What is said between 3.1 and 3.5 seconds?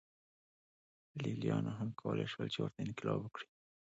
وکړي